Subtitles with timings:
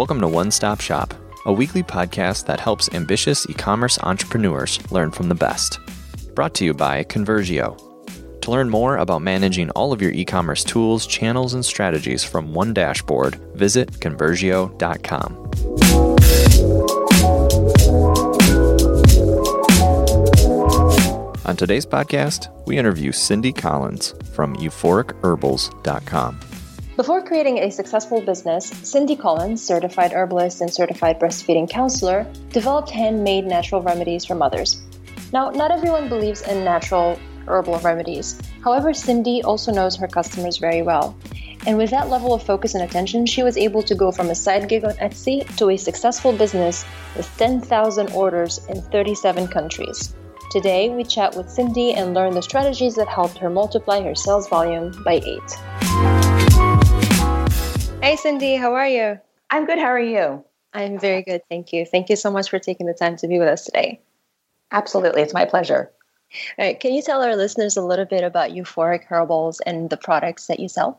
[0.00, 1.12] Welcome to One Stop Shop,
[1.44, 5.78] a weekly podcast that helps ambitious e commerce entrepreneurs learn from the best.
[6.34, 7.76] Brought to you by Conversio.
[8.40, 12.54] To learn more about managing all of your e commerce tools, channels, and strategies from
[12.54, 15.36] one dashboard, visit Conversio.com.
[21.44, 26.40] On today's podcast, we interview Cindy Collins from euphoricherbals.com.
[26.96, 33.46] Before creating a successful business, Cindy Collins, certified herbalist and certified breastfeeding counselor, developed handmade
[33.46, 34.82] natural remedies for mothers.
[35.32, 38.40] Now, not everyone believes in natural herbal remedies.
[38.64, 41.16] However, Cindy also knows her customers very well.
[41.66, 44.34] And with that level of focus and attention, she was able to go from a
[44.34, 46.84] side gig on Etsy to a successful business
[47.16, 50.14] with 10,000 orders in 37 countries.
[50.50, 54.48] Today, we chat with Cindy and learn the strategies that helped her multiply her sales
[54.48, 55.89] volume by eight.
[58.02, 59.20] Hey, Cindy, how are you?
[59.50, 59.78] I'm good.
[59.78, 60.42] How are you?
[60.72, 61.42] I'm very good.
[61.50, 61.84] Thank you.
[61.84, 64.00] Thank you so much for taking the time to be with us today.
[64.72, 65.20] Absolutely.
[65.20, 65.90] It's my pleasure.
[66.58, 66.80] All right.
[66.80, 70.60] Can you tell our listeners a little bit about Euphoric Herbals and the products that
[70.60, 70.98] you sell?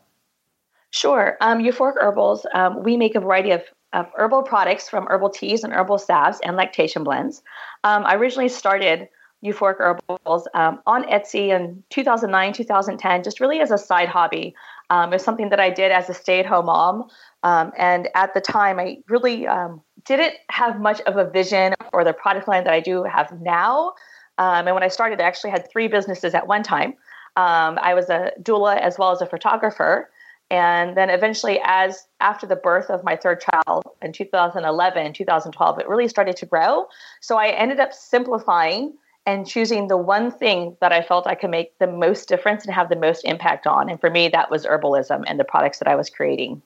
[0.90, 1.36] Sure.
[1.40, 5.64] Um, Euphoric Herbals, um, we make a variety of, of, herbal products from herbal teas
[5.64, 7.42] and herbal salves and lactation blends.
[7.82, 9.08] Um, I originally started
[9.44, 14.54] Euphoric Herbals um, on Etsy in 2009, 2010, just really as a side hobby.
[14.92, 17.08] Um, it was something that I did as a stay at home mom.
[17.42, 22.04] Um, and at the time, I really um, didn't have much of a vision or
[22.04, 23.94] the product line that I do have now.
[24.36, 26.90] Um, and when I started, I actually had three businesses at one time.
[27.36, 30.10] Um, I was a doula as well as a photographer.
[30.50, 35.88] And then eventually, as after the birth of my third child in 2011, 2012, it
[35.88, 36.86] really started to grow.
[37.22, 38.92] So I ended up simplifying
[39.26, 42.74] and choosing the one thing that I felt I could make the most difference and
[42.74, 43.88] have the most impact on.
[43.88, 46.62] And for me, that was herbalism and the products that I was creating.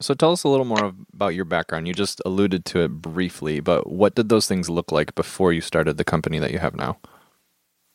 [0.00, 1.86] So tell us a little more about your background.
[1.86, 5.60] You just alluded to it briefly, but what did those things look like before you
[5.60, 6.98] started the company that you have now?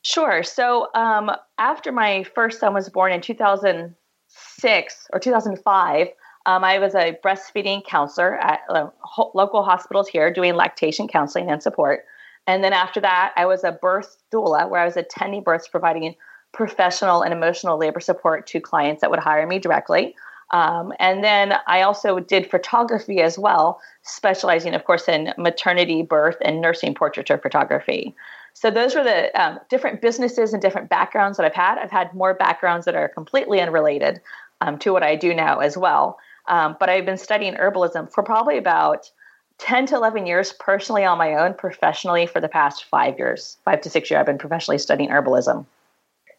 [0.04, 0.42] Sure.
[0.42, 6.08] So um, after my first son was born in 2006 or 2005,
[6.46, 11.52] um, I was a breastfeeding counselor at uh, ho- local hospitals here doing lactation counseling
[11.52, 12.06] and support.
[12.48, 16.16] And then after that, I was a birth doula where I was attending births, providing
[16.54, 20.16] professional and emotional labor support to clients that would hire me directly.
[20.52, 26.38] Um, and then I also did photography as well, specializing, of course, in maternity, birth,
[26.42, 28.16] and nursing portraiture photography.
[28.54, 31.78] So those were the um, different businesses and different backgrounds that I've had.
[31.78, 34.22] I've had more backgrounds that are completely unrelated
[34.62, 36.18] um, to what I do now as well.
[36.48, 39.12] Um, but I've been studying herbalism for probably about
[39.60, 43.82] 10 to 11 years personally on my own, professionally for the past five years, five
[43.82, 45.66] to six years, I've been professionally studying herbalism.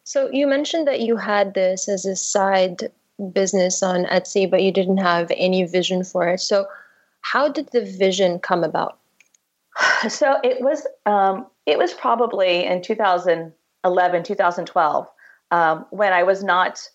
[0.04, 2.90] So you mentioned that you had this as a side
[3.32, 6.40] business on Etsy, but you didn't have any vision for it.
[6.40, 6.66] So
[7.20, 8.98] how did the vision come about?
[10.08, 15.08] So it was um, it was probably in 2011, 2012
[15.50, 16.88] um, when I was not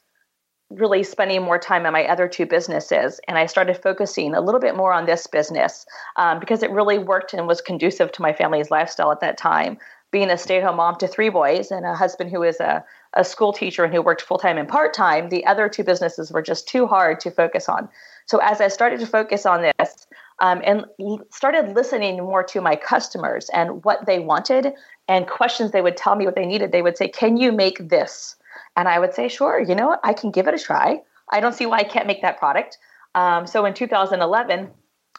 [0.76, 3.20] really spending more time on my other two businesses.
[3.28, 5.86] And I started focusing a little bit more on this business
[6.16, 9.78] um, because it really worked and was conducive to my family's lifestyle at that time.
[10.12, 12.84] Being a stay at home mom to three boys and a husband who is a,
[13.16, 16.32] a school teacher and who worked full time and part time, the other two businesses
[16.32, 17.90] were just too hard to focus on.
[18.26, 20.08] So as I started to focus on this,
[20.40, 20.86] um, and
[21.32, 24.74] started listening more to my customers and what they wanted
[25.08, 26.72] and questions they would tell me what they needed.
[26.72, 28.36] They would say, Can you make this?
[28.76, 30.00] And I would say, sure, you know what?
[30.04, 31.02] I can give it a try.
[31.30, 32.78] I don't see why I can't make that product.
[33.16, 34.70] Um, so in 2011,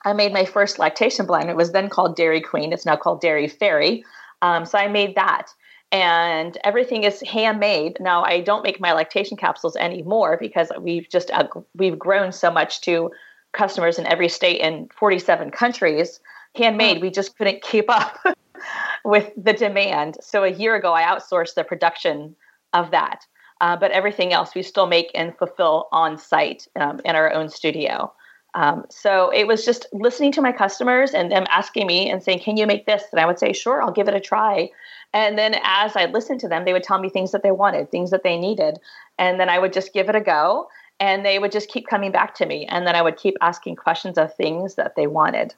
[0.04, 1.48] I made my first lactation blend.
[1.48, 2.72] It was then called Dairy Queen.
[2.72, 4.04] It's now called Dairy Fairy.
[4.43, 5.47] Um, so I made that.
[5.93, 7.98] And everything is handmade.
[8.00, 12.50] Now I don't make my lactation capsules anymore because we've just uh, we've grown so
[12.50, 13.12] much to
[13.53, 16.20] customers in every state in 47 countries.
[16.56, 18.19] Handmade, we just couldn't keep up
[19.04, 20.16] with the demand.
[20.20, 22.34] So a year ago, I outsourced the production
[22.72, 23.25] of that
[23.60, 27.49] uh, but everything else we still make and fulfill on site um, in our own
[27.49, 28.12] studio.
[28.55, 32.40] Um, so it was just listening to my customers and them asking me and saying,
[32.40, 34.70] "Can you make this?" And I would say, "Sure, I'll give it a try."
[35.12, 37.90] And then as I listened to them, they would tell me things that they wanted,
[37.90, 38.79] things that they needed,
[39.19, 40.69] and then I would just give it a go.
[41.00, 43.75] And they would just keep coming back to me, and then I would keep asking
[43.76, 45.55] questions of things that they wanted.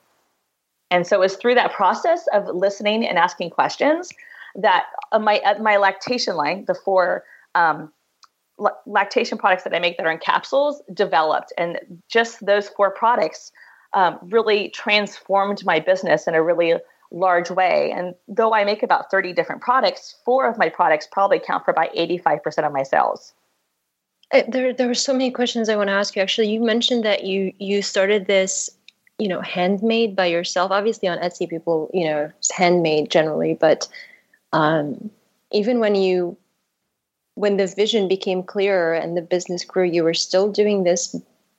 [0.91, 4.13] And so it was through that process of listening and asking questions
[4.55, 7.25] that uh, my uh, my lactation line, the four
[7.57, 7.93] um,
[8.87, 11.53] lactation products that I make that are in capsules developed.
[11.59, 13.53] And just those four products
[13.93, 16.75] um, really transformed my business in a really
[17.11, 17.93] large way.
[17.93, 21.71] And though I make about 30 different products, four of my products probably count for
[21.71, 23.33] about 85% of my sales.
[24.33, 26.23] Uh, there, there were so many questions I want to ask you.
[26.23, 28.71] Actually, you mentioned that you you started this
[29.19, 33.89] you know handmade by yourself obviously on etsy people you know handmade generally but
[34.53, 35.11] um,
[35.53, 36.37] even when you
[37.37, 41.15] when the vision became clearer and the business grew you were still doing this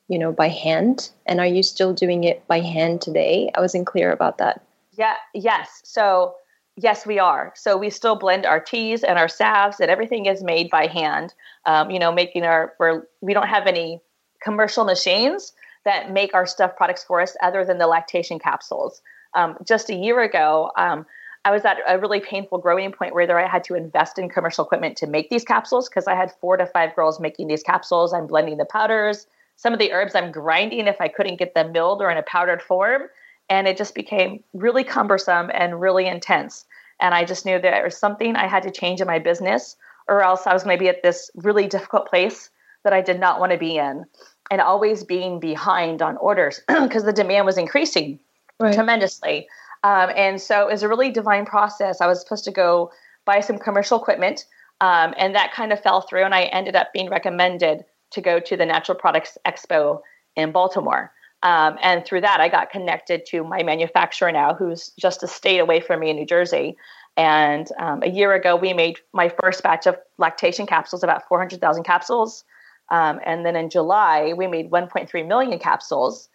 [0.10, 1.10] you know by hand?
[1.26, 3.52] And are you still doing it by hand today?
[3.56, 4.62] I wasn't clear about that.
[4.92, 5.82] Yeah yes.
[5.84, 6.36] So
[6.76, 7.54] yes we are.
[7.56, 11.34] So we still blend our teas and our salves and everything is made by hand.
[11.66, 14.02] Um, you know making our we're, we don't have any
[14.42, 15.54] commercial machines
[15.86, 19.02] that make our stuff products for us other than the lactation capsules.
[19.34, 21.06] Um, just a year ago, um,
[21.48, 24.66] I was at a really painful growing point where I had to invest in commercial
[24.66, 28.12] equipment to make these capsules because I had four to five girls making these capsules.
[28.12, 29.28] I'm blending the powders.
[29.56, 32.24] Some of the herbs I'm grinding if I couldn't get them milled or in a
[32.24, 33.04] powdered form.
[33.50, 36.66] And it just became really cumbersome and really intense.
[37.00, 39.78] And I just knew there was something I had to change in my business,
[40.10, 42.50] or else I was going to be at this really difficult place
[42.84, 44.04] that I did not want to be in
[44.52, 48.20] and always being behind on orders because the demand was increasing
[48.60, 48.74] right.
[48.74, 49.48] tremendously.
[49.88, 52.02] Um, and so it was a really divine process.
[52.02, 52.92] I was supposed to go
[53.24, 54.46] buy some commercial equipment,
[54.82, 56.26] um, and that kind of fell through.
[56.26, 60.02] And I ended up being recommended to go to the Natural Products Expo
[60.36, 61.14] in Baltimore.
[61.42, 65.60] Um, and through that, I got connected to my manufacturer now, who's just a state
[65.60, 66.76] away from me in New Jersey.
[67.16, 71.86] And um, a year ago, we made my first batch of lactation capsules, about 400,000
[71.86, 72.44] capsules.
[72.90, 76.28] Um, and then in July, we made 1.3 million capsules.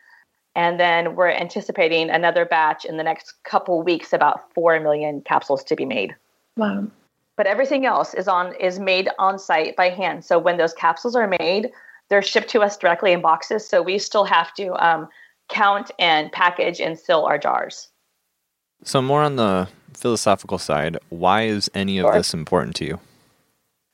[0.54, 5.64] And then we're anticipating another batch in the next couple weeks, about 4 million capsules
[5.64, 6.14] to be made.
[6.56, 6.88] Wow.
[7.36, 10.24] But everything else is on is made on site by hand.
[10.24, 11.72] So when those capsules are made,
[12.10, 13.66] they're shipped to us directly in boxes.
[13.66, 15.08] So we still have to um,
[15.48, 17.88] count and package and seal our jars.
[18.84, 22.12] So more on the philosophical side, why is any of sure.
[22.14, 23.00] this important to you?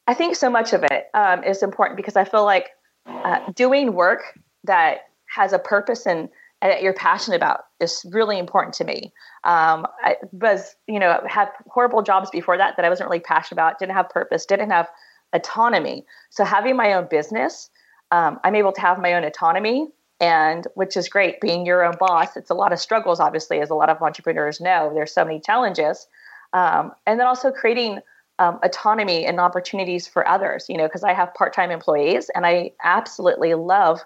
[0.08, 2.70] I think so much of it um, is important because I feel like
[3.06, 6.28] uh, doing work that has a purpose and,
[6.62, 9.12] that you're passionate about is really important to me.
[9.44, 13.60] Um, I was, you know, had horrible jobs before that that I wasn't really passionate
[13.60, 14.88] about, didn't have purpose, didn't have
[15.32, 16.04] autonomy.
[16.30, 17.70] So having my own business,
[18.10, 19.88] um, I'm able to have my own autonomy,
[20.20, 21.40] and which is great.
[21.40, 24.60] Being your own boss, it's a lot of struggles, obviously, as a lot of entrepreneurs
[24.60, 24.90] know.
[24.92, 26.08] There's so many challenges,
[26.52, 28.00] um, and then also creating
[28.38, 32.46] um, autonomy and opportunities for others, you know, because I have part time employees and
[32.46, 34.00] I absolutely love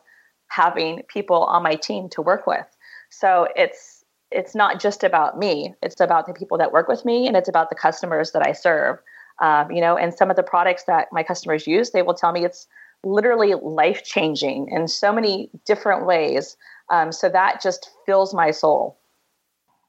[0.54, 2.66] having people on my team to work with.
[3.10, 7.26] So it's it's not just about me; it's about the people that work with me,
[7.26, 8.98] and it's about the customers that I serve.
[9.40, 12.32] Um, you know, and some of the products that my customers use, they will tell
[12.32, 12.66] me it's
[13.02, 16.56] literally life changing in so many different ways.
[16.90, 18.98] Um, so that just fills my soul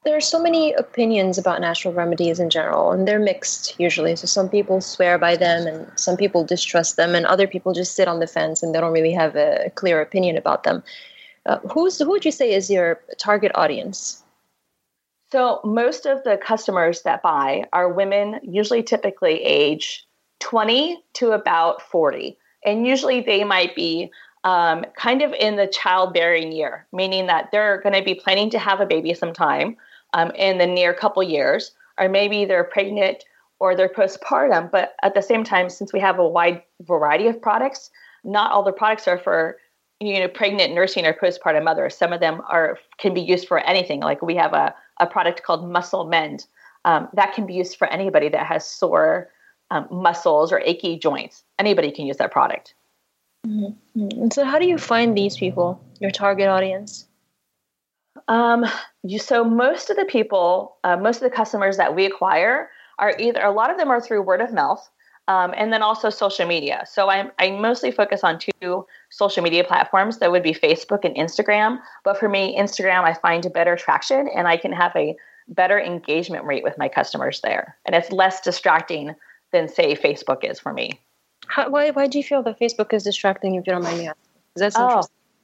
[0.04, 4.14] there are so many opinions about natural remedies in general, and they're mixed usually.
[4.16, 7.96] So some people swear by them, and some people distrust them, and other people just
[7.96, 10.82] sit on the fence and they don't really have a clear opinion about them.
[11.46, 14.22] Uh, who's who would you say is your target audience?
[15.32, 20.06] So most of the customers that buy are women, usually typically age
[20.40, 24.10] 20 to about 40, and usually they might be
[24.44, 28.58] um, kind of in the childbearing year, meaning that they're going to be planning to
[28.58, 29.76] have a baby sometime
[30.14, 33.24] um, in the near couple years, or maybe they're pregnant
[33.60, 34.70] or they're postpartum.
[34.70, 37.90] But at the same time, since we have a wide variety of products,
[38.24, 39.58] not all the products are for
[40.00, 41.96] you know pregnant, nursing, or postpartum mothers.
[41.96, 44.00] Some of them are can be used for anything.
[44.00, 46.46] Like we have a, a product called Muscle Mend
[46.84, 49.30] um, that can be used for anybody that has sore
[49.70, 51.42] um, muscles or achy joints.
[51.58, 52.74] Anybody can use that product.
[53.46, 54.00] Mm-hmm.
[54.22, 57.06] And so, how do you find these people, your target audience?
[58.28, 58.64] Um,
[59.02, 63.14] you, so most of the people, uh, most of the customers that we acquire are
[63.18, 64.88] either a lot of them are through word of mouth,
[65.26, 66.84] um, and then also social media.
[66.88, 71.16] So I, I mostly focus on two social media platforms that would be Facebook and
[71.16, 71.80] Instagram.
[72.04, 75.16] But for me, Instagram I find a better traction, and I can have a
[75.48, 79.14] better engagement rate with my customers there, and it's less distracting
[79.52, 81.00] than say Facebook is for me.
[81.46, 83.54] How, why why do you feel that Facebook is distracting?
[83.54, 84.22] If you don't mind me asking,
[84.56, 85.02] that's oh,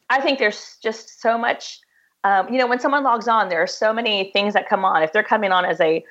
[0.08, 1.80] I think there's just so much
[2.24, 5.02] um, you know, when someone logs on, there are so many things that come on.
[5.02, 6.04] If they're coming on as a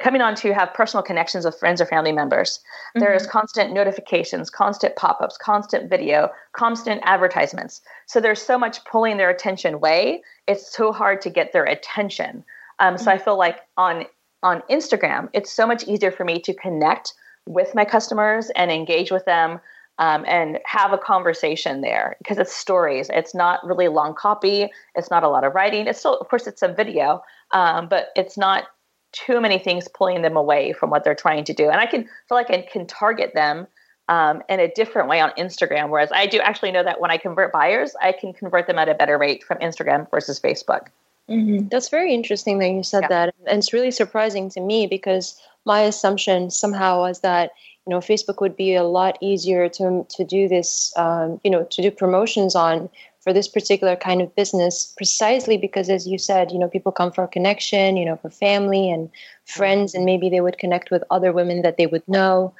[0.00, 2.58] coming on to have personal connections with friends or family members.
[2.58, 3.00] Mm-hmm.
[3.00, 7.80] There is constant notifications, constant pop-ups, constant video, constant advertisements.
[8.06, 10.22] So there's so much pulling their attention away.
[10.48, 12.44] It's so hard to get their attention.
[12.80, 13.04] Um, mm-hmm.
[13.04, 14.06] So I feel like on
[14.42, 17.14] on Instagram, it's so much easier for me to connect
[17.46, 19.58] with my customers and engage with them
[19.98, 23.10] um, and have a conversation there because it's stories.
[23.12, 24.70] It's not really long copy.
[24.94, 25.86] It's not a lot of writing.
[25.86, 27.22] It's still, of course, it's a video,
[27.52, 28.64] um, but it's not
[29.12, 31.70] too many things pulling them away from what they're trying to do.
[31.70, 33.68] And I can feel like I can target them
[34.08, 35.88] um, in a different way on Instagram.
[35.88, 38.88] Whereas I do actually know that when I convert buyers, I can convert them at
[38.88, 40.88] a better rate from Instagram versus Facebook.
[41.30, 41.68] Mm-hmm.
[41.68, 43.08] That's very interesting that you said yeah.
[43.08, 43.34] that.
[43.46, 47.52] And it's really surprising to me because my assumption somehow was that
[47.86, 51.64] you know Facebook would be a lot easier to to do this um, you know
[51.64, 52.88] to do promotions on
[53.20, 57.12] for this particular kind of business precisely because as you said you know people come
[57.12, 59.10] for a connection you know for family and
[59.44, 62.54] friends and maybe they would connect with other women that they would know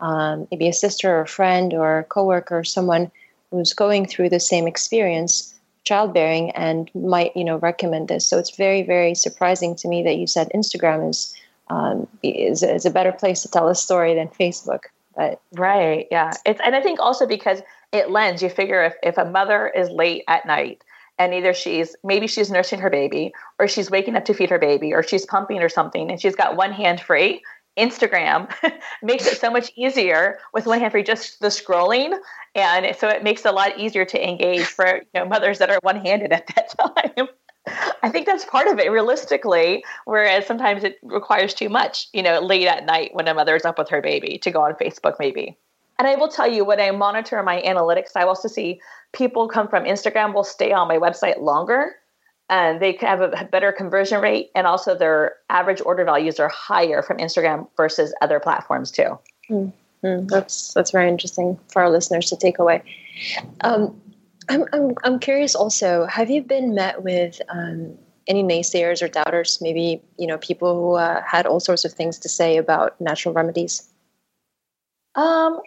[0.00, 3.10] um, maybe a sister or a friend or a coworker or someone
[3.50, 8.26] who's going through the same experience childbearing and might you know recommend this.
[8.26, 11.34] So it's very very surprising to me that you said instagram is
[11.70, 14.84] um, is, is a better place to tell a story than facebook.
[15.16, 16.32] But right yeah.
[16.44, 17.62] It's and i think also because
[17.92, 20.82] it lends you figure if, if a mother is late at night
[21.18, 24.58] and either she's maybe she's nursing her baby or she's waking up to feed her
[24.58, 27.42] baby or she's pumping or something and she's got one hand free
[27.78, 28.52] Instagram
[29.02, 32.16] makes it so much easier with one hand free just the scrolling.
[32.54, 35.70] And so it makes it a lot easier to engage for you know mothers that
[35.70, 36.74] are one-handed at that
[37.16, 37.28] time
[38.02, 42.40] I think that's part of it realistically, whereas sometimes it requires too much, you know,
[42.40, 45.16] late at night when a mother is up with her baby to go on Facebook,
[45.18, 45.56] maybe.
[45.98, 48.80] And I will tell you, when I monitor my analytics, I also see
[49.12, 51.96] people come from Instagram will stay on my website longer
[52.48, 54.50] and they have a better conversion rate.
[54.54, 59.18] And also their average order values are higher from Instagram versus other platforms too.
[59.50, 60.26] Mm-hmm.
[60.26, 62.82] That's, that's very interesting for our listeners to take away.
[63.60, 64.00] Um,
[64.50, 69.60] I'm, I'm, I'm curious also, have you been met with um, any naysayers or doubters,
[69.60, 73.32] maybe, you know, people who uh, had all sorts of things to say about natural
[73.32, 73.88] remedies?
[75.14, 75.60] Um,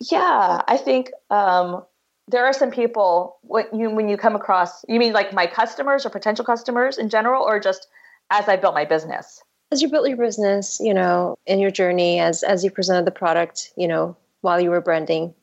[0.00, 1.84] yeah, I think um,
[2.26, 4.84] there are some people when you when you come across.
[4.88, 7.86] You mean like my customers or potential customers in general, or just
[8.30, 9.40] as I built my business?
[9.70, 13.12] As you built your business, you know, in your journey, as as you presented the
[13.12, 15.34] product, you know, while you were branding.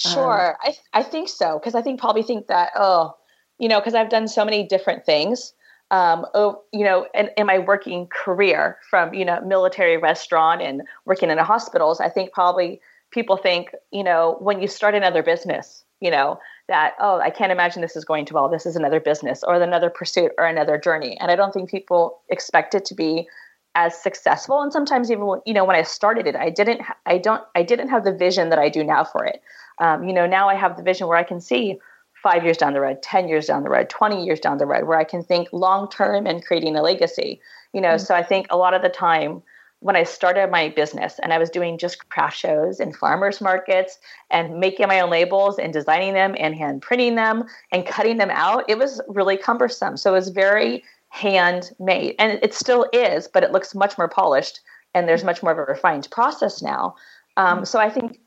[0.00, 3.16] Sure, um, I I think so because I think probably think that oh,
[3.58, 5.52] you know, because I've done so many different things.
[5.92, 10.82] Um, oh, you know, in, in my working career from you know military restaurant and
[11.04, 12.80] working in the hospitals, I think probably
[13.10, 16.38] people think, you know, when you start another business, you know,
[16.68, 19.60] that, oh, I can't imagine this is going to well, this is another business or
[19.60, 21.18] another pursuit or another journey.
[21.20, 23.28] And I don't think people expect it to be
[23.74, 24.62] as successful.
[24.62, 27.88] And sometimes even, you know, when I started it, I didn't, I don't, I didn't
[27.88, 29.40] have the vision that I do now for it.
[29.80, 31.78] Um, you know, now I have the vision where I can see
[32.22, 34.86] five years down the road, 10 years down the road, 20 years down the road,
[34.86, 37.40] where I can think long term and creating a legacy.
[37.72, 38.04] You know, mm-hmm.
[38.04, 39.42] so I think a lot of the time,
[39.80, 43.98] when I started my business and I was doing just craft shows and farmers markets
[44.30, 48.30] and making my own labels and designing them and hand printing them and cutting them
[48.30, 49.96] out, it was really cumbersome.
[49.96, 54.60] So it was very handmade and it still is, but it looks much more polished
[54.94, 56.94] and there's much more of a refined process now.
[57.38, 58.20] Um, so I think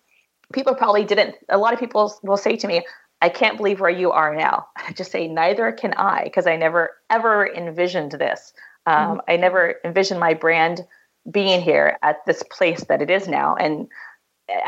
[0.52, 2.86] people probably didn't, a lot of people will say to me,
[3.22, 4.68] I can't believe where you are now.
[4.76, 8.54] I just say, neither can I, because I never ever envisioned this.
[8.86, 9.32] Um, mm-hmm.
[9.32, 10.86] I never envisioned my brand
[11.32, 13.56] being here at this place that it is now.
[13.56, 13.88] And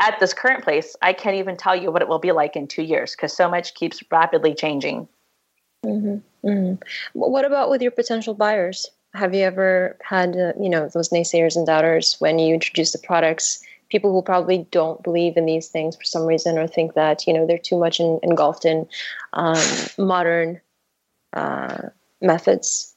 [0.00, 2.66] at this current place, I can't even tell you what it will be like in
[2.66, 5.06] two years because so much keeps rapidly changing.
[5.84, 6.48] Mm-hmm.
[6.48, 6.82] Mm-hmm.
[7.12, 8.90] What about with your potential buyers?
[9.14, 12.98] Have you ever had, uh, you know, those naysayers and doubters when you introduce the
[12.98, 13.62] products?
[13.88, 17.32] People who probably don't believe in these things for some reason, or think that you
[17.32, 18.86] know they're too much in, engulfed in
[19.32, 19.62] um,
[19.98, 20.60] modern
[21.32, 21.88] uh,
[22.20, 22.94] methods.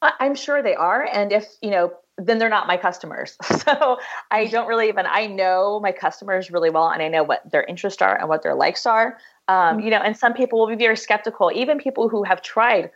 [0.00, 3.36] I'm sure they are, and if you know then they're not my customers.
[3.68, 3.98] So
[4.30, 7.64] I don't really even I know my customers really well, and I know what their
[7.64, 9.18] interests are and what their likes are.
[9.46, 9.80] Um, mm-hmm.
[9.80, 12.90] You know, and some people will be very skeptical, even people who have tried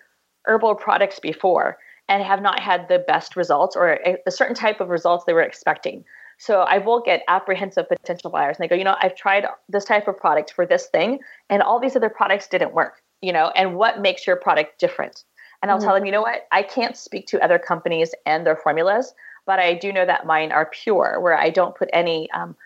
[0.45, 4.81] herbal products before and have not had the best results or a, a certain type
[4.81, 6.05] of results they were expecting.
[6.42, 9.84] So I will get apprehensive potential buyers, and they go, you know, I've tried this
[9.84, 13.00] type of product for this thing, and all these other products didn't work.
[13.20, 15.22] You know, and what makes your product different?
[15.62, 15.87] And I'll mm-hmm.
[15.87, 19.14] tell them, you know what, I can't speak to other companies and their formulas,
[19.46, 22.56] but I do know that mine are pure, where I don't put any um,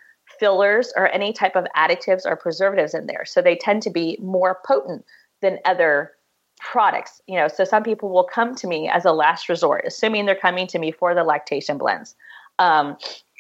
[0.41, 3.27] fillers or any type of additives or preservatives in there.
[3.27, 5.05] So they tend to be more potent
[5.43, 6.13] than other
[6.61, 7.21] products.
[7.27, 10.35] You know, so some people will come to me as a last resort, assuming they're
[10.35, 12.15] coming to me for the lactation blends.
[12.59, 12.97] Um,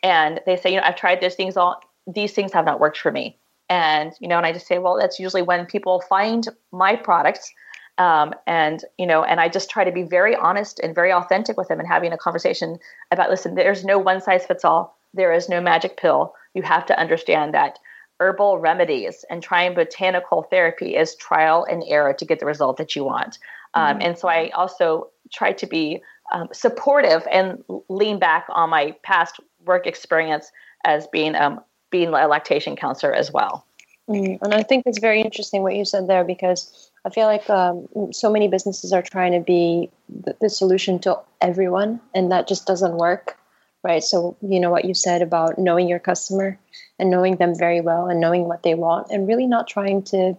[0.06, 2.98] and they say, you know, I've tried these things all these things have not worked
[2.98, 3.36] for me.
[3.68, 7.52] And, you know, and I just say, well, that's usually when people find my products
[7.98, 11.56] um, and you know and i just try to be very honest and very authentic
[11.56, 12.78] with them and having a conversation
[13.10, 16.84] about listen there's no one size fits all there is no magic pill you have
[16.84, 17.78] to understand that
[18.20, 22.94] herbal remedies and trying botanical therapy is trial and error to get the result that
[22.94, 23.38] you want
[23.72, 24.08] um, mm-hmm.
[24.08, 26.02] and so i also try to be
[26.32, 30.50] um, supportive and lean back on my past work experience
[30.84, 33.66] as being um, being a lactation counselor as well
[34.08, 37.48] mm, and i think it's very interesting what you said there because I feel like
[37.48, 42.48] um, so many businesses are trying to be the, the solution to everyone, and that
[42.48, 43.38] just doesn't work,
[43.84, 44.02] right?
[44.02, 46.58] So, you know what you said about knowing your customer
[46.98, 50.36] and knowing them very well and knowing what they want, and really not trying to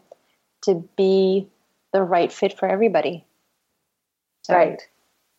[0.63, 1.47] to be
[1.93, 3.23] the right fit for everybody.
[4.43, 4.81] So, right.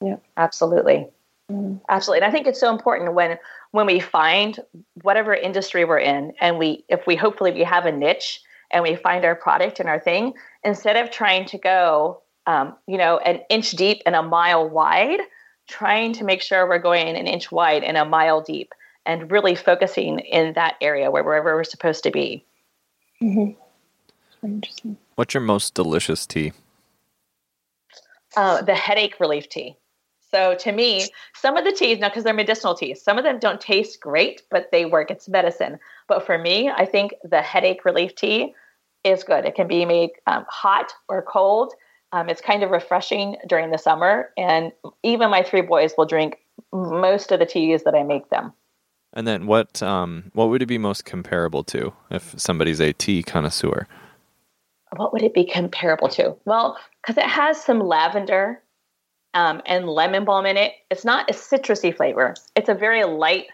[0.04, 0.16] Yeah.
[0.36, 1.08] Absolutely.
[1.50, 1.76] Mm-hmm.
[1.88, 2.24] Absolutely.
[2.24, 3.38] And I think it's so important when
[3.70, 4.58] when we find
[5.02, 8.40] whatever industry we're in and we if we hopefully we have a niche
[8.70, 12.96] and we find our product and our thing, instead of trying to go um, you
[12.96, 15.20] know, an inch deep and a mile wide,
[15.68, 18.72] trying to make sure we're going an inch wide and a mile deep
[19.04, 22.44] and really focusing in that area where wherever we're supposed to be.
[23.22, 24.46] Mm-hmm.
[24.46, 24.96] Interesting.
[25.16, 26.52] What's your most delicious tea?
[28.34, 29.76] Uh, the headache relief tea.
[30.30, 33.38] So to me, some of the teas, now because they're medicinal teas, some of them
[33.38, 35.10] don't taste great, but they work.
[35.10, 35.78] It's medicine.
[36.06, 38.54] But for me, I think the headache relief tea
[39.04, 39.44] is good.
[39.44, 41.72] It can be made um, hot or cold.
[42.12, 46.38] Um, it's kind of refreshing during the summer, and even my three boys will drink
[46.72, 48.52] most of the teas that I make them.
[49.12, 53.22] And then what um, what would it be most comparable to if somebody's a tea
[53.22, 53.86] connoisseur?
[54.96, 56.34] What would it be comparable to?
[56.44, 58.62] Well, because it has some lavender
[59.34, 60.72] um, and lemon balm in it.
[60.90, 62.34] It's not a citrusy flavor.
[62.56, 63.46] It's a very light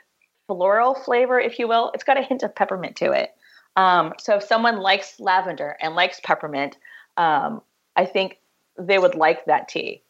[0.47, 1.91] floral flavor, if you will.
[1.95, 3.31] It's got a hint of peppermint to it.
[3.77, 6.77] Um, so if someone likes lavender and likes peppermint,
[7.17, 7.61] um,
[7.97, 8.39] I think
[8.79, 10.03] they would like that tea.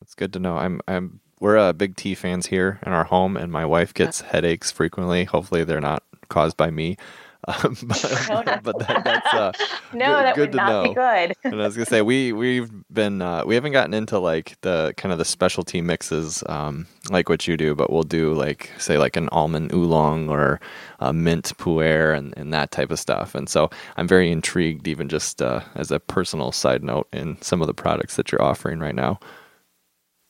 [0.00, 0.56] That's good to know.
[0.56, 4.20] I'm I'm we're uh, big tea fans here in our home, and my wife gets
[4.20, 5.24] headaches frequently.
[5.24, 6.96] Hopefully, they're not caused by me.
[7.46, 9.52] Um, but, no, but that, that's uh,
[9.92, 10.82] no, good, that good would not know.
[10.88, 11.34] be good.
[11.44, 14.92] and I was gonna say we we've been uh, we haven't gotten into like the
[14.96, 18.98] kind of the specialty mixes um, like what you do, but we'll do like say
[18.98, 20.60] like an almond oolong or
[21.00, 23.34] a mint pu'er and, and that type of stuff.
[23.34, 27.60] And so I'm very intrigued, even just uh, as a personal side note, in some
[27.60, 29.20] of the products that you're offering right now.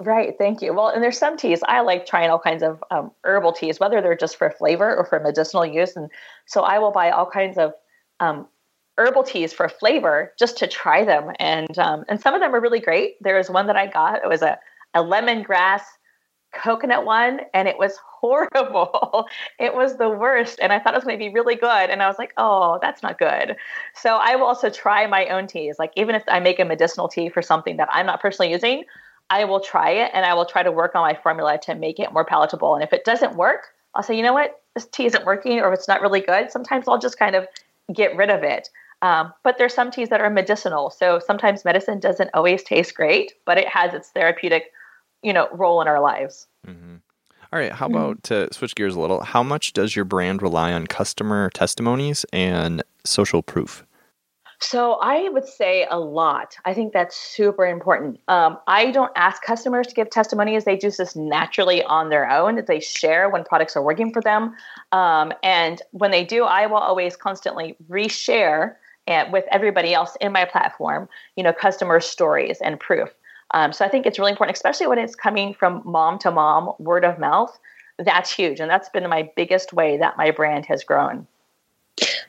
[0.01, 0.73] Right, thank you.
[0.73, 4.01] Well, and there's some teas I like trying all kinds of um, herbal teas, whether
[4.01, 5.97] they're just for flavor or for medicinal use.
[5.97, 6.09] And
[6.47, 7.73] so I will buy all kinds of
[8.21, 8.47] um,
[8.97, 11.33] herbal teas for flavor just to try them.
[11.41, 13.17] And um, and some of them are really great.
[13.23, 14.23] There was one that I got.
[14.23, 14.59] It was a
[14.95, 15.83] a lemongrass
[16.55, 19.27] coconut one, and it was horrible.
[19.59, 21.91] it was the worst, and I thought it was going to be really good.
[21.91, 23.57] And I was like, oh, that's not good.
[23.95, 25.77] So I will also try my own teas.
[25.77, 28.85] Like even if I make a medicinal tea for something that I'm not personally using.
[29.31, 31.99] I will try it and I will try to work on my formula to make
[31.99, 32.75] it more palatable.
[32.75, 35.73] And if it doesn't work, I'll say, you know what, this tea isn't working or
[35.73, 37.47] if it's not really good, sometimes I'll just kind of
[37.93, 38.69] get rid of it.
[39.03, 40.91] Um, but there's some teas that are medicinal.
[40.91, 44.73] So sometimes medicine doesn't always taste great, but it has its therapeutic,
[45.23, 46.47] you know, role in our lives.
[46.67, 46.97] Mm-hmm.
[47.53, 47.73] All right.
[47.73, 49.21] How about to switch gears a little?
[49.21, 53.87] How much does your brand rely on customer testimonies and social proof?
[54.61, 56.57] So I would say a lot.
[56.65, 58.19] I think that's super important.
[58.27, 62.65] Um, I don't ask customers to give testimonies; they do this naturally on their own.
[62.67, 64.55] They share when products are working for them,
[64.91, 68.75] um, and when they do, I will always constantly reshare
[69.07, 71.09] and with everybody else in my platform.
[71.37, 73.11] You know, customer stories and proof.
[73.55, 76.73] Um, so I think it's really important, especially when it's coming from mom to mom,
[76.81, 77.57] word of mouth.
[77.99, 81.29] That's huge, and that's been my biggest way that my brand has grown.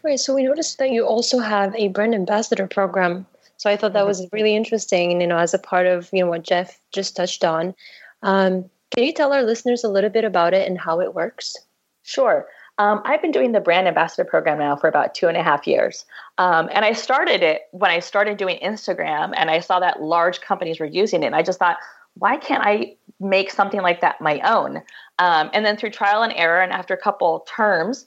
[0.03, 0.19] Right.
[0.19, 3.25] So we noticed that you also have a brand ambassador program.
[3.57, 4.07] So I thought that mm-hmm.
[4.07, 7.15] was really interesting, and you know, as a part of you know what Jeff just
[7.15, 7.75] touched on.
[8.23, 11.55] Um, can you tell our listeners a little bit about it and how it works?
[12.03, 12.47] Sure.
[12.79, 15.67] Um, I've been doing the brand ambassador program now for about two and a half
[15.67, 16.05] years.
[16.37, 20.39] Um, and I started it when I started doing Instagram and I saw that large
[20.39, 21.27] companies were using it.
[21.27, 21.77] And I just thought,
[22.15, 24.77] why can't I make something like that my own?
[25.19, 28.05] Um, and then through trial and error, and after a couple terms,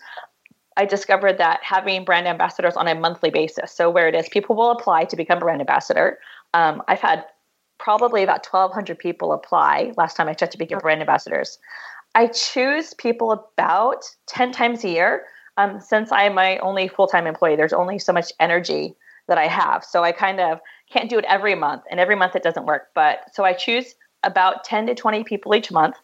[0.76, 3.72] I discovered that having brand ambassadors on a monthly basis.
[3.72, 6.18] So where it is, people will apply to become a brand ambassador.
[6.54, 7.24] Um, I've had
[7.78, 11.58] probably about 1,200 people apply last time I checked to become brand ambassadors.
[12.14, 15.24] I choose people about 10 times a year.
[15.56, 18.94] Um, since I'm my only full time employee, there's only so much energy
[19.28, 19.84] that I have.
[19.84, 22.88] So I kind of can't do it every month, and every month it doesn't work.
[22.94, 25.96] But so I choose about 10 to 20 people each month.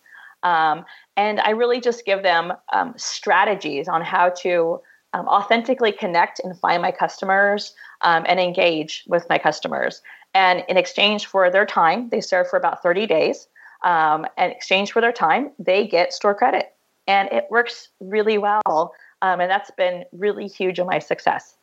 [0.43, 0.85] Um,
[1.19, 4.81] and I really just give them um, strategies on how to
[5.13, 10.01] um, authentically connect and find my customers um, and engage with my customers.
[10.33, 13.49] And in exchange for their time, they serve for about 30 days.
[13.83, 16.73] Um, and in exchange for their time, they get store credit.
[17.09, 18.95] And it works really well.
[19.21, 21.57] Um, and that's been really huge in my success.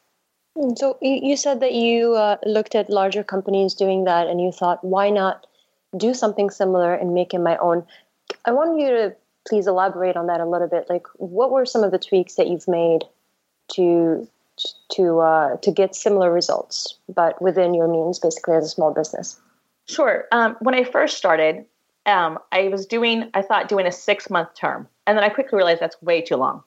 [0.60, 4.52] Hmm, so you said that you uh, looked at larger companies doing that and you
[4.52, 5.48] thought, why not
[5.96, 7.86] do something similar and make it my own?
[8.44, 9.16] I want you to
[9.48, 10.90] please elaborate on that a little bit.
[10.90, 13.04] Like, what were some of the tweaks that you've made
[13.74, 14.28] to
[14.94, 19.40] to uh, to get similar results, but within your means, basically as a small business?
[19.88, 20.26] Sure.
[20.32, 21.66] Um, when I first started,
[22.06, 25.58] um, I was doing I thought doing a six month term, and then I quickly
[25.58, 26.64] realized that's way too long,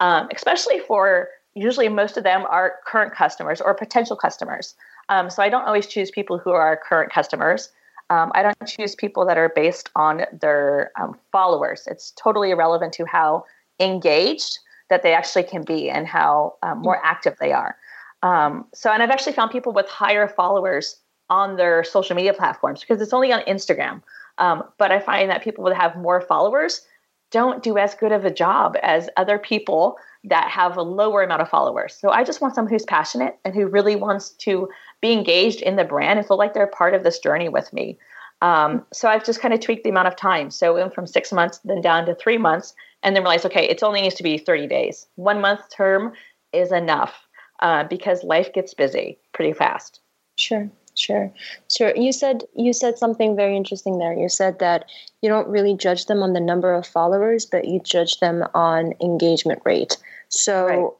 [0.00, 4.74] um, especially for usually most of them are current customers or potential customers.
[5.08, 7.70] Um, so I don't always choose people who are current customers.
[8.12, 11.84] Um, I don't choose people that are based on their um, followers.
[11.86, 13.44] It's totally irrelevant to how
[13.80, 14.58] engaged
[14.90, 17.74] that they actually can be and how um, more active they are.
[18.22, 20.96] Um, so, and I've actually found people with higher followers
[21.30, 24.02] on their social media platforms because it's only on Instagram.
[24.36, 26.82] Um, but I find that people that have more followers
[27.30, 31.42] don't do as good of a job as other people that have a lower amount
[31.42, 31.96] of followers.
[32.00, 34.68] So I just want someone who's passionate and who really wants to
[35.00, 37.98] be engaged in the brand and feel like they're part of this journey with me.
[38.40, 40.50] Um, so I've just kind of tweaked the amount of time.
[40.50, 43.82] So went from six months, then down to three months, and then realized, okay, it
[43.82, 45.06] only needs to be 30 days.
[45.16, 46.12] One month term
[46.52, 47.26] is enough
[47.60, 50.00] uh, because life gets busy pretty fast.
[50.36, 50.70] Sure.
[51.02, 51.32] Sure,
[51.68, 51.92] sure.
[51.96, 54.12] You said you said something very interesting there.
[54.12, 54.84] You said that
[55.20, 58.94] you don't really judge them on the number of followers, but you judge them on
[59.02, 59.96] engagement rate.
[60.28, 60.90] So, right.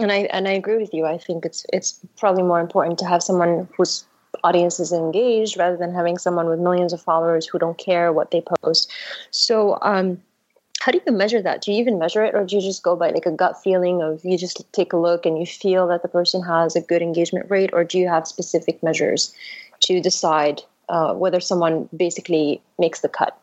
[0.00, 1.06] and I and I agree with you.
[1.06, 4.04] I think it's it's probably more important to have someone whose
[4.44, 8.30] audience is engaged rather than having someone with millions of followers who don't care what
[8.30, 8.92] they post.
[9.30, 10.20] So, um,
[10.80, 11.62] how do you measure that?
[11.62, 14.02] Do you even measure it, or do you just go by like a gut feeling
[14.02, 17.02] of you just take a look and you feel that the person has a good
[17.02, 19.34] engagement rate, or do you have specific measures
[19.80, 23.38] to decide uh, whether someone basically makes the cut?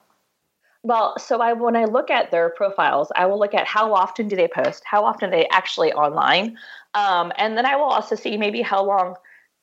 [0.84, 4.28] Well, so I when I look at their profiles, I will look at how often
[4.28, 6.58] do they post, how often are they actually online,
[6.94, 9.16] um, and then I will also see maybe how long.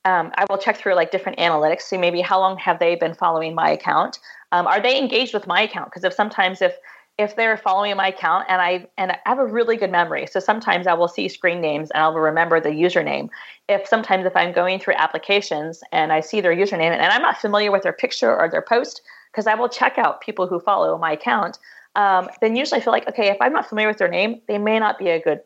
[0.05, 1.83] Um, I will check through like different analytics.
[1.83, 4.19] See maybe how long have they been following my account?
[4.51, 5.85] Um, are they engaged with my account?
[5.85, 6.75] Because if sometimes if
[7.17, 10.25] if they're following my account and I and I have a really good memory.
[10.25, 13.29] So sometimes I will see screen names and I'll remember the username.
[13.69, 17.37] If sometimes if I'm going through applications and I see their username and I'm not
[17.37, 20.97] familiar with their picture or their post, because I will check out people who follow
[20.97, 21.59] my account,
[21.95, 24.57] um, then usually I feel like okay, if I'm not familiar with their name, they
[24.57, 25.41] may not be a good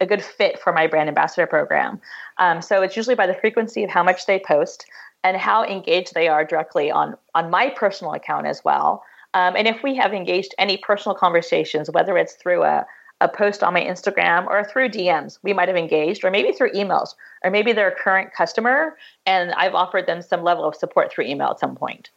[0.00, 2.00] a good fit for my brand ambassador program.
[2.38, 4.86] Um, so it's usually by the frequency of how much they post
[5.24, 9.02] and how engaged they are directly on on my personal account as well.
[9.34, 12.86] Um, and if we have engaged any personal conversations, whether it's through a,
[13.20, 16.72] a post on my Instagram or through DMs, we might have engaged, or maybe through
[16.72, 17.14] emails,
[17.44, 21.26] or maybe they're a current customer and I've offered them some level of support through
[21.26, 22.10] email at some point.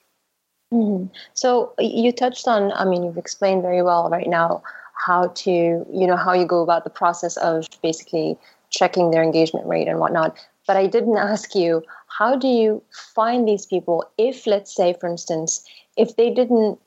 [0.74, 1.14] Mm-hmm.
[1.34, 4.64] So you touched on, I mean, you've explained very well right now
[5.06, 8.38] how to, you know, how you go about the process of basically
[8.70, 10.38] checking their engagement rate and whatnot.
[10.66, 15.10] But I didn't ask you, how do you find these people if, let's say, for
[15.10, 15.66] instance,
[15.98, 16.80] if they didn't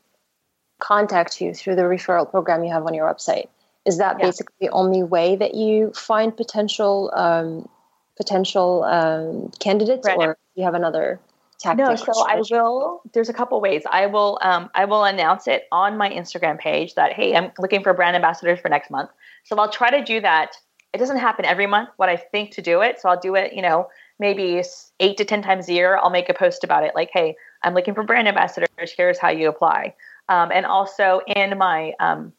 [0.79, 3.49] contact you through the referral program you have on your website.
[3.85, 4.27] Is that yeah.
[4.27, 7.69] basically the only way that you find potential um,
[8.17, 10.17] potential um, candidates, right.
[10.17, 11.21] or you have another
[11.59, 11.85] tactic?
[11.85, 13.03] No, so I will.
[13.13, 13.83] There's a couple ways.
[13.91, 17.83] I will um, I will announce it on my Instagram page that hey, I'm looking
[17.83, 19.11] for brand ambassadors for next month.
[19.45, 20.57] So I'll try to do that.
[20.95, 21.91] It doesn't happen every month.
[21.97, 23.53] What I think to do it, so I'll do it.
[23.53, 24.63] You know, maybe
[25.01, 25.99] eight to ten times a year.
[25.99, 28.95] I'll make a post about it, like hey, I'm looking for brand ambassadors.
[28.97, 29.95] Here's how you apply
[30.29, 32.33] um, and also in my um,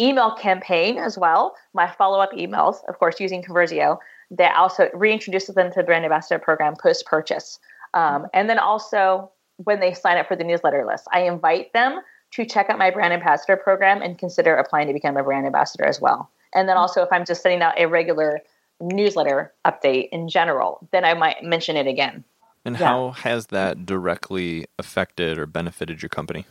[0.00, 3.98] email campaign as well, my follow up emails, of course, using Conversio,
[4.30, 7.58] that also reintroduces them to the brand ambassador program post purchase.
[7.94, 12.00] Um, and then also when they sign up for the newsletter list, I invite them
[12.32, 15.84] to check out my brand ambassador program and consider applying to become a brand ambassador
[15.84, 16.30] as well.
[16.54, 18.40] And then also, if I'm just sending out a regular
[18.80, 22.24] newsletter update in general, then I might mention it again.
[22.64, 22.86] And yeah.
[22.86, 26.46] how has that directly affected or benefited your company?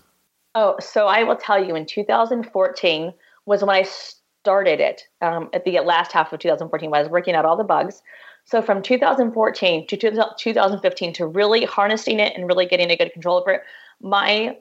[0.54, 3.14] Oh, so I will tell you in 2014
[3.46, 7.12] was when I started it um, at the last half of 2014 when I was
[7.12, 8.02] working out all the bugs.
[8.46, 13.38] So from 2014 to 2015 to really harnessing it and really getting a good control
[13.38, 13.62] over it,
[14.02, 14.58] my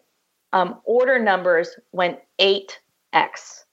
[0.53, 3.64] um, order numbers went 8x.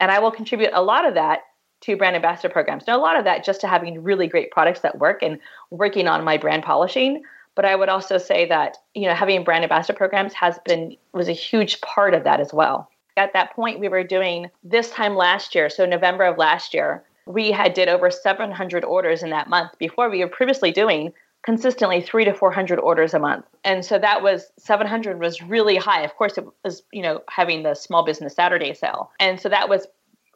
[0.00, 1.40] And I will contribute a lot of that
[1.82, 2.84] to brand ambassador programs.
[2.86, 5.38] Now, a lot of that just to having really great products that work and
[5.70, 7.22] working on my brand polishing.
[7.54, 11.28] But I would also say that, you know, having brand ambassador programs has been was
[11.28, 12.88] a huge part of that as well.
[13.16, 17.04] At that point, we were doing this time last year, so November of last year,
[17.26, 21.12] we had did over 700 orders in that month before we were previously doing
[21.44, 23.44] consistently three to 400 orders a month.
[23.64, 26.02] And so that was 700 was really high.
[26.02, 29.10] Of course, it was, you know, having the small business Saturday sale.
[29.18, 29.86] And so that was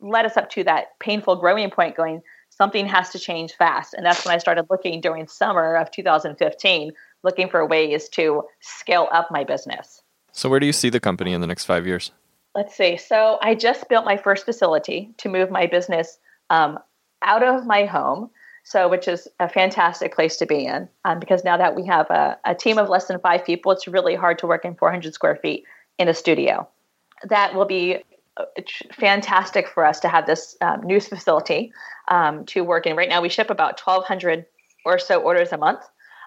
[0.01, 3.95] led us up to that painful growing point going, something has to change fast.
[3.95, 9.09] And that's when I started looking during summer of 2015 looking for ways to scale
[9.13, 10.03] up my business.
[10.33, 12.13] So, where do you see the company in the next five years?
[12.55, 12.97] Let's see.
[12.97, 16.19] So, I just built my first facility to move my business
[16.51, 16.79] um,
[17.23, 18.31] out of my home.
[18.65, 22.11] So, which is a fantastic place to be in um, because now that we have
[22.11, 25.15] a, a team of less than five people, it's really hard to work in 400
[25.15, 25.65] square feet
[25.99, 26.69] in a studio.
[27.25, 28.03] That will be
[28.37, 28.45] uh,
[28.93, 31.73] fantastic for us to have this um, news facility
[32.09, 32.97] um, to work in.
[32.97, 34.45] Right now, we ship about 1,200
[34.85, 35.81] or so orders a month.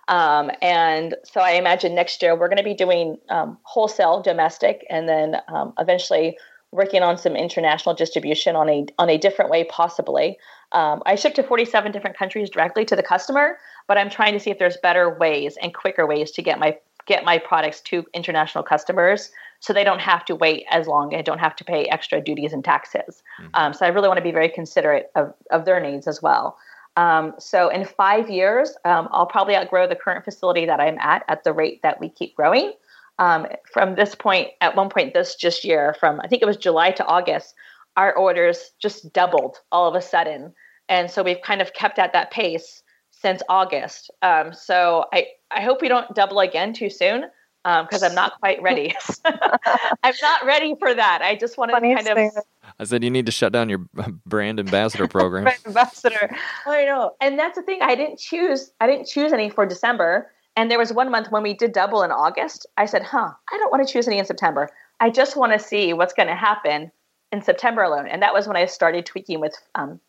[0.09, 4.85] Um, and so I imagine next year we're going to be doing um, wholesale domestic
[4.89, 6.37] and then um, eventually
[6.71, 10.37] working on some international distribution on a on a different way possibly.
[10.71, 14.39] Um, i ship to 47 different countries directly to the customer but i'm trying to
[14.39, 18.05] see if there's better ways and quicker ways to get my get my products to
[18.13, 21.85] international customers so they don't have to wait as long and don't have to pay
[21.85, 23.23] extra duties and taxes.
[23.41, 23.49] Mm-hmm.
[23.55, 26.55] um, so i really want to be very considerate of, of their needs as well
[26.97, 31.23] um, so in five years um, i'll probably outgrow the current facility that i'm at
[31.27, 32.73] at the rate that we keep growing
[33.19, 36.57] um, from this point, at one point this just year, from I think it was
[36.57, 37.53] July to August,
[37.97, 40.53] our orders just doubled all of a sudden.
[40.87, 44.09] And so we've kind of kept at that pace since August.
[44.21, 47.25] Um, so I, I hope we don't double again too soon
[47.63, 48.95] because um, I'm not quite ready.
[49.25, 51.19] I'm not ready for that.
[51.21, 52.43] I just want to kind of.
[52.79, 53.79] I said you need to shut down your
[54.25, 55.43] brand ambassador program.
[55.43, 56.35] brand ambassador.
[56.65, 57.79] I know, and that's the thing.
[57.81, 58.71] I didn't choose.
[58.79, 60.31] I didn't choose any for December.
[60.55, 62.65] And there was one month when we did double in August.
[62.75, 64.69] I said, huh, I don't want to choose any in September.
[64.99, 66.91] I just want to see what's going to happen
[67.31, 68.07] in September alone.
[68.07, 69.99] And that was when I started tweaking with um,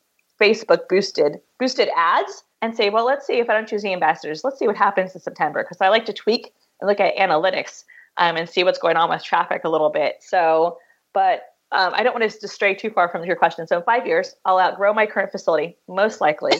[0.40, 4.42] Facebook boosted boosted ads and say, well, let's see if I don't choose any ambassadors.
[4.42, 7.84] Let's see what happens in September because I like to tweak and look at analytics
[8.16, 10.16] um, and see what's going on with traffic a little bit.
[10.20, 10.78] So,
[11.12, 13.66] but um, I don't want to stray too far from your question.
[13.66, 16.52] So in five years, I'll outgrow my current facility, most likely.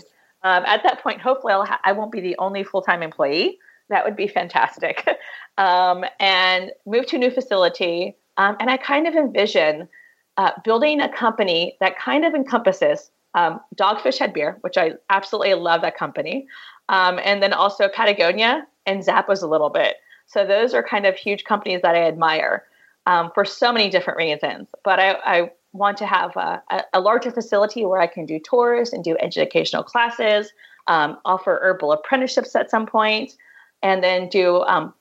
[0.43, 3.59] Um, at that point, hopefully, I'll ha- I won't be the only full time employee.
[3.89, 5.07] That would be fantastic.
[5.59, 8.17] um, and move to a new facility.
[8.37, 9.89] Um, and I kind of envision
[10.37, 15.55] uh, building a company that kind of encompasses um, Dogfish Head Beer, which I absolutely
[15.55, 16.47] love that company,
[16.89, 19.97] um, and then also Patagonia and Zappos a little bit.
[20.27, 22.65] So those are kind of huge companies that I admire
[23.07, 24.69] um, for so many different reasons.
[24.85, 28.93] But I, I want to have a, a, larger facility where I can do tours
[28.93, 30.53] and do educational classes,
[30.89, 33.35] um, offer herbal apprenticeships at some point,
[33.83, 34.93] and then do um,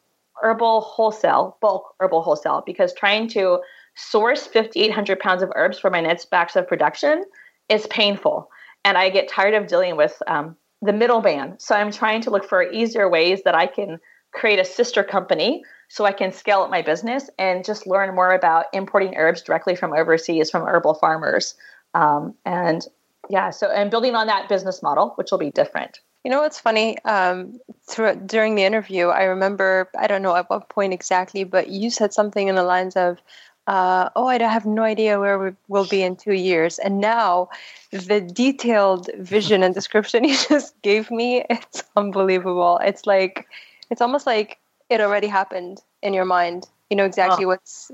[0.41, 3.59] herbal wholesale, bulk herbal wholesale, because trying to
[3.95, 7.23] source 5,800 pounds of herbs for my next batch of production
[7.67, 8.49] is painful.
[8.85, 11.59] And I get tired of dealing with um, the middleman.
[11.59, 13.99] So I'm trying to look for easier ways that I can
[14.31, 18.31] create a sister company so I can scale up my business and just learn more
[18.31, 21.55] about importing herbs directly from overseas from herbal farmers.
[21.95, 22.87] Um, and
[23.29, 25.99] yeah, so and building on that business model, which will be different.
[26.23, 26.97] You know what's funny?
[27.05, 31.69] Um, through, during the interview, I remember, I don't know at what point exactly, but
[31.69, 33.19] you said something in the lines of,
[33.67, 36.77] uh, oh, I have no idea where we will be in two years.
[36.79, 37.49] And now
[37.91, 42.79] the detailed vision and description you just gave me, it's unbelievable.
[42.83, 43.47] It's like,
[43.89, 46.67] it's almost like it already happened in your mind.
[46.89, 47.49] You know exactly oh.
[47.49, 47.91] what's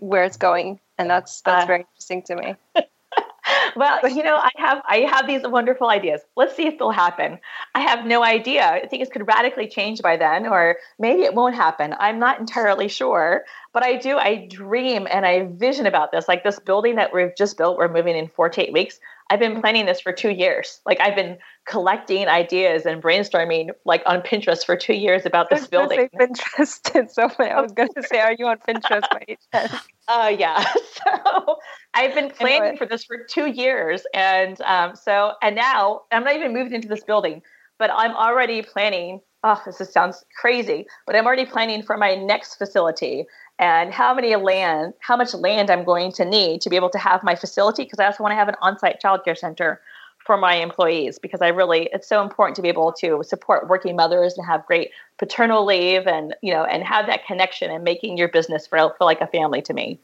[0.00, 2.56] where it's going, and that's that's uh, very interesting to me.
[3.76, 6.22] well, you know, I have I have these wonderful ideas.
[6.36, 7.38] Let's see if they'll happen.
[7.74, 8.80] I have no idea.
[8.90, 11.94] Things could radically change by then, or maybe it won't happen.
[11.98, 14.16] I'm not entirely sure, but I do.
[14.16, 16.28] I dream and I vision about this.
[16.28, 18.98] Like this building that we've just built, we're moving in four to eight weeks.
[19.30, 20.80] I've been planning this for two years.
[20.86, 25.66] Like I've been collecting ideas and brainstorming like on Pinterest for two years about this
[25.66, 26.08] building.
[26.18, 27.08] Pinterest.
[27.10, 29.74] So I was going to say, are you on Pinterest by any chance?
[30.08, 30.62] Uh, yeah.
[30.62, 31.56] So
[31.94, 36.34] I've been planning for this for two years, and um, so and now I'm not
[36.34, 37.42] even moved into this building,
[37.78, 39.20] but I'm already planning.
[39.44, 43.26] Oh, this sounds crazy, but I'm already planning for my next facility
[43.58, 46.98] and how many land, how much land I'm going to need to be able to
[46.98, 49.80] have my facility because I also want to have an on-site childcare center
[50.24, 53.96] for my employees because I really it's so important to be able to support working
[53.96, 58.18] mothers and have great paternal leave and you know and have that connection and making
[58.18, 59.98] your business feel, feel like a family to me.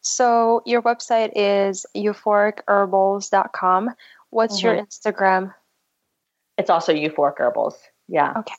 [0.00, 3.90] So your website is euphoricherbals.com.
[4.30, 4.66] What's mm-hmm.
[4.66, 5.52] your Instagram?
[6.56, 7.76] It's also euphoric herbals.
[8.08, 8.32] Yeah.
[8.38, 8.54] Okay.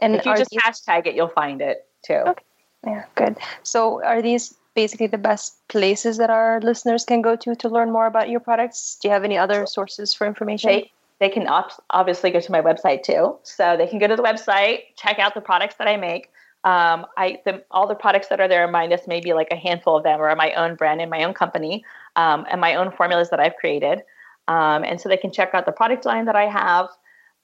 [0.00, 0.60] And if you just these...
[0.60, 2.14] hashtag it, you'll find it too.
[2.14, 2.44] Okay.
[2.86, 3.36] Yeah, good.
[3.62, 7.90] So, are these basically the best places that our listeners can go to to learn
[7.90, 8.98] more about your products?
[9.00, 10.70] Do you have any other sources for information?
[10.70, 13.36] They, they can op- obviously go to my website too.
[13.42, 16.30] So, they can go to the website, check out the products that I make.
[16.64, 20.04] Um, I the, all the products that are there, minus maybe like a handful of
[20.04, 21.84] them, are my own brand and my own company,
[22.16, 24.02] um, and my own formulas that I've created.
[24.48, 26.88] Um, and so they can check out the product line that I have.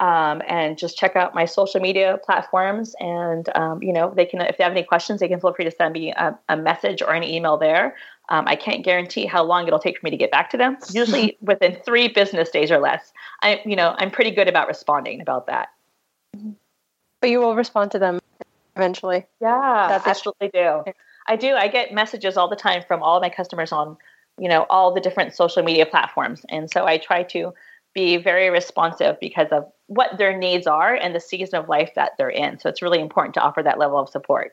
[0.00, 2.94] Um, and just check out my social media platforms.
[3.00, 5.64] And um, you know, they can if they have any questions, they can feel free
[5.64, 7.96] to send me a, a message or an email there.
[8.28, 10.78] Um, I can't guarantee how long it'll take for me to get back to them.
[10.92, 13.12] Usually within three business days or less.
[13.42, 15.68] I, you know, I'm pretty good about responding about that.
[17.20, 18.18] But you will respond to them
[18.76, 19.26] eventually.
[19.40, 20.82] Yeah, That's absolutely do.
[21.26, 21.54] I do.
[21.54, 23.96] I get messages all the time from all my customers on,
[24.38, 27.54] you know, all the different social media platforms, and so I try to
[27.94, 32.12] be very responsive because of what their needs are and the season of life that
[32.18, 32.58] they're in.
[32.58, 34.52] So it's really important to offer that level of support.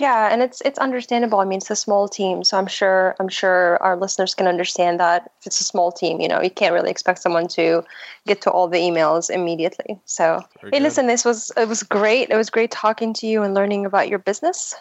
[0.00, 1.38] Yeah, and it's it's understandable.
[1.38, 4.98] I mean, it's a small team, so I'm sure I'm sure our listeners can understand
[4.98, 7.84] that if it's a small team, you know, you can't really expect someone to
[8.26, 10.00] get to all the emails immediately.
[10.04, 10.82] So, Very hey, good.
[10.82, 12.30] listen, this was it was great.
[12.30, 14.74] It was great talking to you and learning about your business.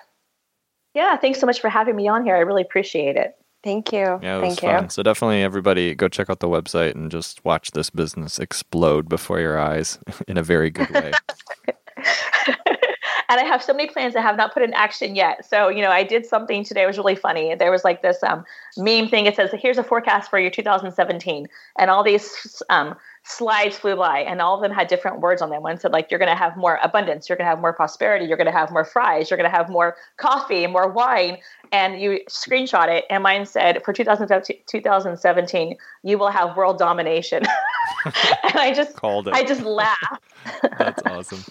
[0.95, 2.35] Yeah, thanks so much for having me on here.
[2.35, 3.35] I really appreciate it.
[3.63, 4.19] Thank you.
[4.21, 4.89] Yeah, it Thank was fun.
[4.89, 9.39] So definitely everybody go check out the website and just watch this business explode before
[9.39, 11.11] your eyes in a very good way.
[13.29, 15.45] and I have so many plans I have not put in action yet.
[15.49, 16.83] So, you know, I did something today.
[16.83, 17.55] It was really funny.
[17.55, 18.43] There was like this um,
[18.75, 19.27] meme thing.
[19.27, 21.47] It says, here's a forecast for your 2017.
[21.79, 22.95] And all these um,
[23.25, 25.61] slides flew by and all of them had different words on them.
[25.61, 28.25] One said like you're going to have more abundance, you're going to have more prosperity,
[28.25, 31.37] you're going to have more fries, you're going to have more coffee, more wine,
[31.71, 33.05] and you screenshot it.
[33.09, 37.43] And mine said for 2017, you will have world domination.
[38.05, 39.33] and I just called it.
[39.33, 40.23] I just laughed.
[40.77, 41.43] That's awesome.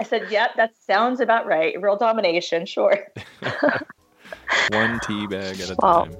[0.00, 1.80] I said, "Yep, that sounds about right.
[1.80, 3.06] World domination, sure."
[4.70, 6.04] One tea bag at a wow.
[6.04, 6.16] time.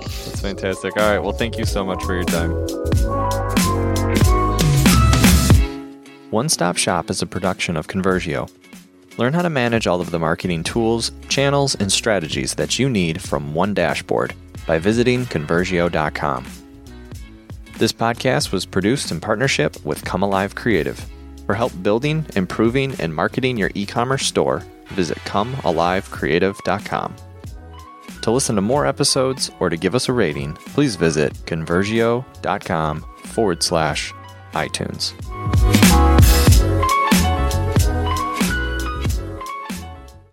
[0.00, 0.96] That's fantastic.
[0.96, 1.18] All right.
[1.18, 3.41] Well, thank you so much for your time.
[6.32, 8.50] One Stop Shop is a production of Conversio.
[9.18, 13.20] Learn how to manage all of the marketing tools, channels, and strategies that you need
[13.20, 14.32] from one dashboard
[14.66, 16.46] by visiting Conversio.com.
[17.76, 20.98] This podcast was produced in partnership with Come Alive Creative.
[21.44, 27.14] For help building, improving, and marketing your e commerce store, visit ComeAliveCreative.com.
[28.22, 33.62] To listen to more episodes or to give us a rating, please visit Conversio.com forward
[33.62, 34.14] slash
[34.54, 35.12] iTunes.